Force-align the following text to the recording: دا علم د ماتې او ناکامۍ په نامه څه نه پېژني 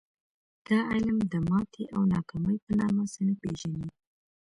دا 0.67 0.77
علم 0.91 1.17
د 1.31 1.33
ماتې 1.49 1.83
او 1.95 2.01
ناکامۍ 2.13 2.57
په 2.65 2.71
نامه 2.79 3.03
څه 3.13 3.21
نه 3.27 3.33
پېژني 3.41 3.87